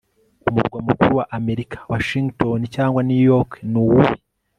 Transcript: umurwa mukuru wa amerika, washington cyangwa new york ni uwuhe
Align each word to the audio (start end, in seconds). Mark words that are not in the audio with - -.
umurwa 0.49 0.79
mukuru 0.87 1.11
wa 1.19 1.25
amerika, 1.37 1.77
washington 1.93 2.59
cyangwa 2.75 2.99
new 3.07 3.23
york 3.31 3.51
ni 3.71 3.77
uwuhe 3.83 4.13